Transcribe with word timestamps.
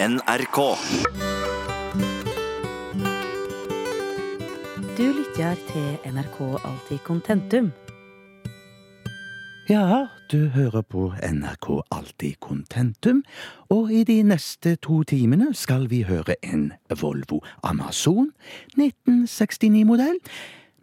NRK. 0.00 0.58
Du 4.96 5.06
lytter 5.12 5.54
til 5.72 6.12
NRK 6.12 6.36
Alltid 6.64 6.98
Kontentum. 6.98 7.72
Ja, 9.68 10.06
du 10.30 10.48
hører 10.54 10.82
på 10.82 11.12
NRK 11.32 11.82
Alltid 11.90 12.38
Kontentum, 12.40 13.24
og 13.68 13.90
i 13.92 14.04
de 14.04 14.22
neste 14.22 14.76
to 14.76 15.02
timene 15.02 15.50
skal 15.54 15.90
vi 15.90 16.04
høre 16.06 16.36
en 16.46 16.72
Volvo 17.00 17.40
Amazon 17.62 18.30
1969-modell. 18.76 20.20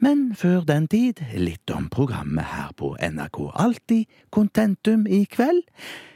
Men 0.04 0.36
før 0.36 0.68
den 0.68 0.90
tid, 0.92 1.24
litt 1.40 1.72
om 1.72 1.88
programmet 1.90 2.52
her 2.52 2.76
på 2.76 2.98
NRK 3.00 3.40
Alltid 3.56 4.12
Kontentum 4.30 5.08
i 5.08 5.24
kveld. 5.24 5.64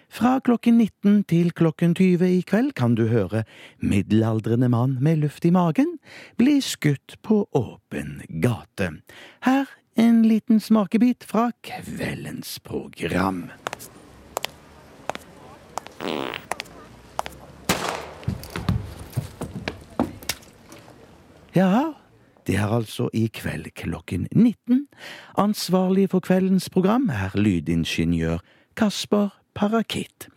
Fra 0.09 0.39
klokken 0.41 0.77
19 0.77 1.23
til 1.29 1.51
klokken 1.53 1.93
20 1.95 2.25
i 2.25 2.41
kveld 2.41 2.73
kan 2.73 2.95
du 2.97 3.05
høre 3.11 3.43
middelaldrende 3.77 4.69
mann 4.69 4.97
med 5.01 5.21
luft 5.21 5.45
i 5.45 5.51
magen 5.53 5.99
bli 6.37 6.57
skutt 6.65 7.19
på 7.21 7.43
åpen 7.53 8.23
gate. 8.41 8.89
Her 9.45 9.69
en 9.99 10.23
liten 10.25 10.59
smakebit 10.59 11.23
fra 11.27 11.51
kveldens 11.61 12.57
program. 12.59 13.51
Ja, 21.55 21.93
det 22.47 22.55
er 22.55 22.71
altså 22.71 23.09
i 23.13 23.27
kveld 23.27 23.71
klokken 23.75 24.27
19. 24.31 24.87
Ansvarlig 25.37 26.09
for 26.09 26.19
kveldens 26.19 26.69
program 26.69 27.09
er 27.09 27.35
lydingeniør 27.35 28.39
Kasper 28.75 29.38
Parakitt. 29.59 30.27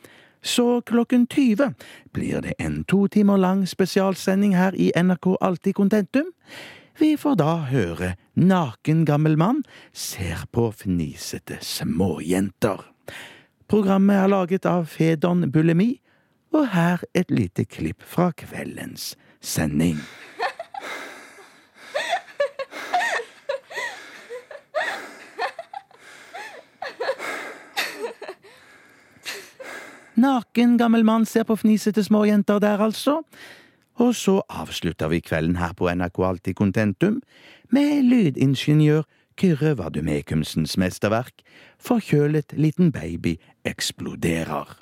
Så 0.42 0.80
klokken 0.80 1.26
20 1.26 1.74
blir 2.12 2.40
det 2.42 2.54
en 2.58 2.84
to 2.84 3.06
timer 3.08 3.38
lang 3.38 3.66
spesialsending 3.66 4.56
her 4.58 4.74
i 4.74 4.90
NRK 4.96 5.36
Alltid 5.40 5.74
Contentum. 5.74 6.32
Vi 6.98 7.14
får 7.16 7.36
da 7.38 7.52
høre 7.70 8.16
Naken 8.34 9.04
gammel 9.06 9.36
mann 9.38 9.62
ser 9.94 10.42
på 10.50 10.72
fnisete 10.74 11.60
småjenter. 11.62 12.82
Programmet 13.70 14.24
er 14.24 14.32
laget 14.32 14.66
av 14.66 14.90
Fedon 14.90 15.46
Bulemi, 15.52 16.00
og 16.52 16.72
her 16.74 17.06
et 17.14 17.30
lite 17.30 17.64
klipp 17.64 18.02
fra 18.02 18.32
kveldens 18.36 19.14
sending. 19.40 20.02
Naken 30.14 30.76
gammel 30.76 31.04
mann 31.04 31.24
ser 31.24 31.46
på 31.48 31.56
fnisete 31.56 32.04
småjenter 32.04 32.58
der, 32.60 32.80
altså. 32.84 33.22
Og 33.94 34.14
så 34.14 34.42
avslutter 34.48 35.08
vi 35.08 35.20
kvelden 35.20 35.56
her 35.56 35.72
på 35.72 35.88
NRK 35.88 36.18
Alltid 36.18 36.54
Contentum 36.54 37.22
med 37.70 38.02
lydingeniør 38.02 39.02
Kyrre 39.40 39.78
Vadumekumsens 39.78 40.76
mesterverk 40.76 41.40
Forkjølet 41.80 42.52
liten 42.52 42.92
baby 42.92 43.38
eksploderer. 43.64 44.76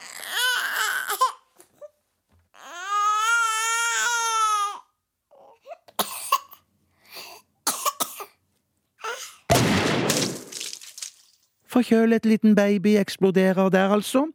Forkjølet 11.70 12.27
liten 12.27 12.55
baby 12.55 12.97
eksploderer 12.98 13.69
der, 13.70 13.94
altså. 13.94 14.27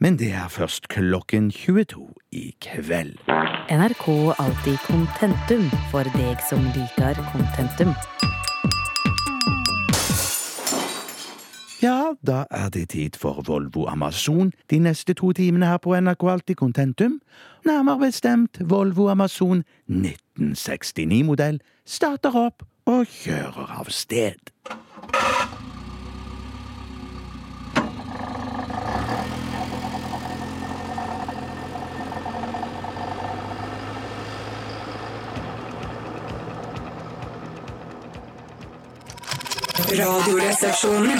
Men 0.00 0.18
det 0.18 0.32
er 0.32 0.48
først 0.48 0.88
klokken 0.88 1.50
22 1.50 2.14
i 2.32 2.54
kveld. 2.62 3.18
NRK 3.70 4.06
Alltid 4.38 4.78
Contentum 4.86 5.64
for 5.90 6.06
deg 6.14 6.38
som 6.50 6.62
liker 6.76 7.18
contentum. 7.32 7.90
Ja, 11.82 12.14
da 12.26 12.44
er 12.50 12.68
det 12.68 12.88
tid 12.88 13.18
for 13.18 13.42
Volvo 13.46 13.86
Amazon 13.86 14.52
de 14.70 14.78
neste 14.78 15.14
to 15.14 15.32
timene 15.32 15.66
her 15.66 15.82
på 15.82 16.00
NRK 16.00 16.24
Alltid 16.30 16.54
Contentum. 16.54 17.20
Nærmere 17.66 17.98
bestemt 17.98 18.58
Volvo 18.60 19.08
Amazon 19.08 19.64
1969-modell 19.90 21.58
starter 21.86 22.38
opp 22.38 22.62
og 22.86 23.06
kjører 23.06 23.80
av 23.80 23.90
sted. 23.90 24.54
Radioresepsjonen. 39.78 41.18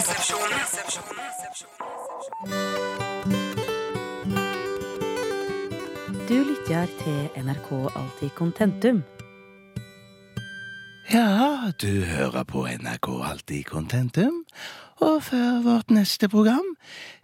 Du 6.29 6.35
lytter 6.35 6.87
til 7.05 7.45
NRK 7.45 7.71
Alltid 7.97 8.31
Contentum. 8.35 9.03
Ja, 11.13 11.71
du 11.83 12.03
hører 12.03 12.43
på 12.43 12.67
NRK 12.67 13.09
Alltid 13.31 13.65
Contentum, 13.65 14.45
og 14.97 15.23
før 15.23 15.63
vårt 15.63 15.91
neste 15.91 16.29
program 16.29 16.75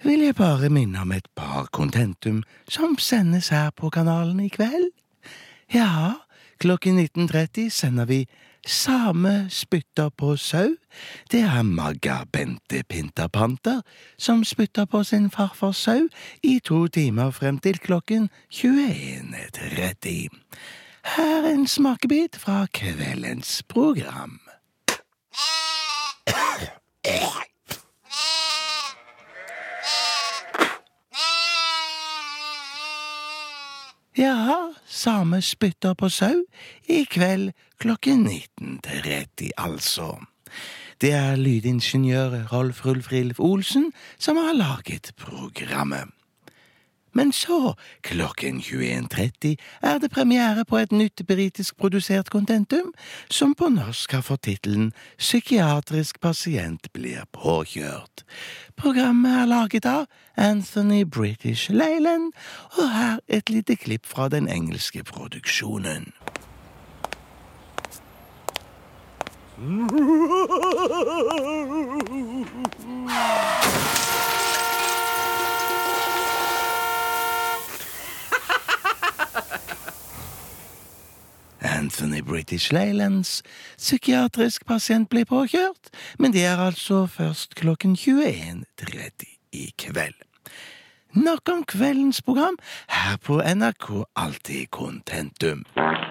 vil 0.05 0.21
jeg 0.21 0.35
bare 0.35 0.71
minne 0.71 1.03
om 1.03 1.13
et 1.13 1.27
par 1.35 1.67
Contentum 1.73 2.45
som 2.69 2.95
sendes 2.99 3.49
her 3.49 3.71
på 3.71 3.91
kanalen 3.91 4.41
i 4.41 4.49
kveld. 4.49 4.93
Ja, 5.75 6.13
klokken 6.59 6.99
19.30 6.99 7.69
sender 7.71 8.05
vi 8.05 8.27
Same 8.67 9.47
spytter 9.51 10.09
på 10.09 10.37
sau. 10.37 10.77
Det 11.31 11.41
er 11.41 11.63
Magga 11.63 12.25
Bente 12.33 12.83
Pinterpanter 12.89 13.81
som 14.19 14.45
spytter 14.45 14.85
på 14.85 15.03
sin 15.05 15.31
farfars 15.31 15.77
sau 15.77 16.09
i 16.43 16.61
to 16.65 16.87
timer 16.89 17.31
frem 17.31 17.59
til 17.59 17.79
klokken 17.79 18.31
21.30. 18.53 20.29
Her 21.17 21.45
en 21.53 21.67
smakebit 21.67 22.37
fra 22.37 22.67
kveldens 22.73 23.63
program. 23.69 24.41
Ja, 34.17 34.73
same 34.87 35.41
spytter 35.43 35.95
på 35.99 36.07
sau 36.09 36.45
i 36.87 37.01
kveld 37.11 37.51
klokken 37.83 38.29
19.30, 38.29 39.49
altså. 39.59 40.21
Det 41.03 41.11
er 41.13 41.35
lydingeniør 41.37 42.45
Rolf 42.53 42.85
Rulf-Rilf 42.87 43.41
Olsen 43.43 43.91
som 44.19 44.39
har 44.39 44.55
laget 44.55 45.11
programmet. 45.19 46.15
Men 47.15 47.33
så, 47.33 47.75
klokken 48.03 48.61
21.30, 48.61 49.55
er 49.83 49.99
det 49.99 50.11
premiere 50.11 50.65
på 50.65 50.77
et 50.79 50.93
nytt 50.93 51.23
britisk 51.27 51.77
produsert 51.77 52.31
kontentum, 52.31 52.93
som 53.31 53.55
på 53.55 53.69
norsk 53.71 54.13
har 54.13 54.23
fått 54.27 54.43
tittelen 54.49 54.93
Psykiatrisk 55.19 56.21
pasient 56.21 56.93
blir 56.93 57.23
påkjørt. 57.33 58.25
Programmet 58.77 59.31
er 59.45 59.47
laget 59.47 59.87
av 59.87 60.07
Anthony 60.37 61.05
British 61.05 61.71
Leyland, 61.71 62.33
og 62.79 62.91
her 62.91 63.19
et 63.29 63.51
lite 63.51 63.77
klipp 63.77 64.07
fra 64.07 64.29
den 64.29 64.49
engelske 64.49 65.05
produksjonen. 65.05 66.13
Anthony 81.85 82.23
British 82.23 82.73
Leylands 82.73 83.43
psykiatrisk 83.77 84.65
pasient 84.65 85.11
blir 85.13 85.27
påkjørt, 85.29 85.91
men 86.19 86.33
det 86.33 86.47
er 86.49 86.61
altså 86.65 87.03
først 87.07 87.53
klokken 87.61 87.93
21.30 87.93 89.27
i 89.53 89.67
kveld. 89.77 90.17
Nok 91.13 91.51
om 91.53 91.61
kveldens 91.69 92.23
program 92.25 92.57
her 92.89 93.19
på 93.21 93.37
NRK 93.45 93.91
Alltid 94.17 94.71
Contentum. 94.73 95.67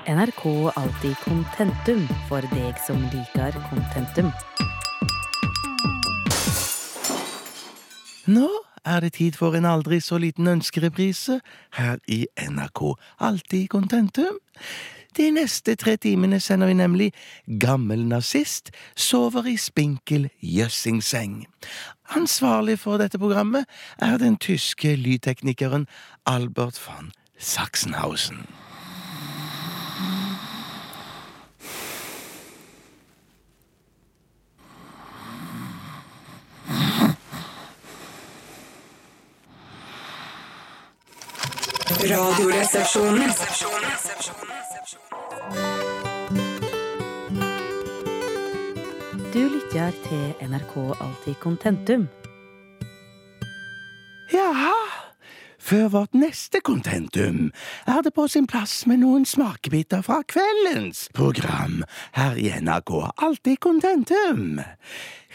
NRK 0.05 0.45
Alltid 0.77 1.17
Contentum 1.23 2.05
for 2.29 2.45
deg 2.53 2.77
som 2.85 3.01
liker 3.09 3.57
contentum. 3.71 4.29
Nå 8.29 8.51
er 8.85 9.00
det 9.00 9.13
tid 9.13 9.38
for 9.39 9.56
en 9.56 9.65
aldri 9.65 10.00
så 10.00 10.18
liten 10.18 10.47
ønskereprise 10.47 11.39
her 11.74 11.97
i 12.07 12.25
NRK 12.50 12.81
Alltid 13.19 13.68
Contentum. 13.68 14.39
De 15.18 15.31
neste 15.31 15.75
tre 15.75 15.95
timene 15.97 16.39
sender 16.39 16.68
vi 16.68 16.74
nemlig 16.74 17.12
Gammel 17.59 18.06
nazist 18.07 18.71
sover 18.95 19.45
i 19.45 19.57
spinkel 19.57 20.30
jøssingseng. 20.41 21.45
Ansvarlig 22.18 22.80
for 22.80 22.97
dette 22.97 23.19
programmet 23.21 23.65
er 24.01 24.18
den 24.18 24.38
tyske 24.38 24.95
lydteknikeren 24.95 25.88
Albert 26.25 26.81
van 26.88 27.12
Sachsenhausen. 27.38 28.47
Radioresepsjonen. 41.91 43.30
Du 49.33 49.39
lytter 49.39 49.91
til 50.07 50.50
NRK 50.50 50.77
Alltid 51.01 51.35
Contentum. 51.39 52.07
Før 55.63 55.88
vårt 55.94 56.18
neste 56.18 56.60
kontentum 56.60 57.51
er 57.88 58.01
det 58.04 58.13
på 58.15 58.27
sin 58.27 58.48
plass 58.50 58.83
med 58.89 59.00
noen 59.04 59.25
smakebiter 59.25 60.04
fra 60.06 60.19
kveldens 60.27 61.07
program 61.15 61.83
her 62.18 62.36
i 62.36 62.50
NRK 62.60 62.92
Alltid 63.24 63.62
Kontentum. 63.63 64.60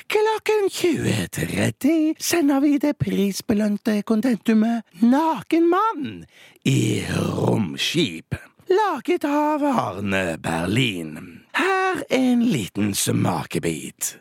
Klokken 0.09 0.69
20.30 0.73 2.15
sender 2.21 2.61
vi 2.65 2.77
det 2.79 2.95
prisbelønte 3.01 4.03
kontentumet 4.09 4.85
Naken 5.03 5.69
mann 5.73 6.23
i 6.65 7.05
romskip. 7.09 8.37
Laget 8.69 9.25
av 9.25 9.65
Arne 9.65 10.39
Berlin. 10.39 11.43
Her 11.57 12.05
en 12.11 12.45
liten 12.45 12.95
smakebit. 12.95 14.19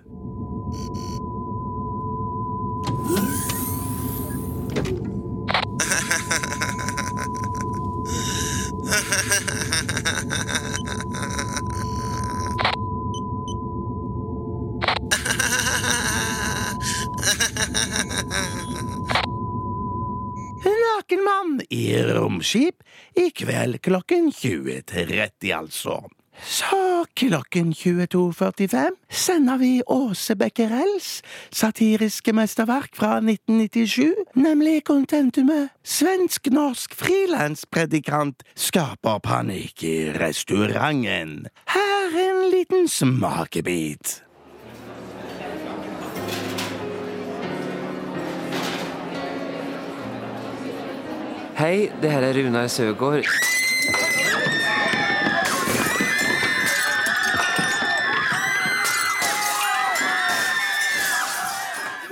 I 21.74 21.90
romskip 22.12 22.84
i 23.16 23.30
kveld 23.36 23.82
klokken 23.86 24.32
20.30, 24.32 25.52
altså. 25.56 26.02
Så 26.44 27.06
klokken 27.14 27.74
22.45 27.74 28.96
sender 29.10 29.58
vi 29.58 29.82
Åse 29.88 30.36
Becquerels 30.36 31.22
satiriske 31.52 32.34
mesterverk 32.34 32.94
fra 32.96 33.18
1997, 33.18 34.14
nemlig 34.36 34.84
kontentumet 34.86 35.74
Svensk-norsk 35.84 36.94
frilanspredikant 36.96 38.46
skaper 38.56 39.20
panikk 39.26 39.84
i 39.84 39.98
restauranten. 40.14 41.48
Her 41.74 42.22
en 42.28 42.50
liten 42.54 42.88
smakebit. 42.88 44.22
Hei, 51.58 51.90
det 52.02 52.12
her 52.12 52.22
er 52.22 52.34
Runar 52.38 52.68
Søgaard. 52.70 53.26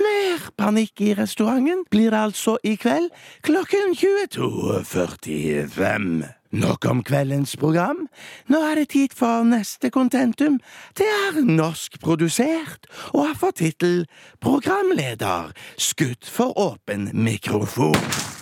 Mer 0.02 0.50
panikk 0.58 0.98
i 0.98 1.14
restauranten 1.14 1.86
blir 1.94 2.10
det 2.10 2.18
altså 2.18 2.58
i 2.66 2.74
kveld 2.74 3.14
klokken 3.46 3.94
22.45. 3.94 6.26
Nok 6.50 6.84
om 6.90 7.06
kveldens 7.06 7.54
program. 7.56 8.10
Nå 8.50 8.58
er 8.66 8.74
det 8.82 8.90
tid 8.98 9.14
for 9.14 9.46
neste 9.46 9.94
kontentum. 9.94 10.58
Det 10.98 11.06
er 11.06 11.38
norskprodusert 11.46 12.90
og 13.12 13.28
har 13.28 13.38
fått 13.38 13.62
tittel 13.62 14.10
Programleder 14.42 15.54
skutt 15.78 16.26
for 16.26 16.50
åpen 16.58 17.14
mikrofon. 17.14 18.34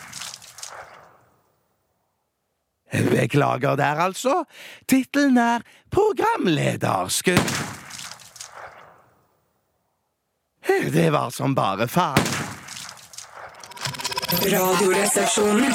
Beklager 3.11 3.77
der, 3.77 4.01
altså. 4.01 4.45
Tittelen 4.89 5.39
er 5.39 5.65
Programlederskudd. 5.91 7.55
Det 10.93 11.11
var 11.13 11.31
som 11.31 11.55
bare 11.55 11.89
faen. 11.89 12.27
Radioresepsjonen. 14.45 15.75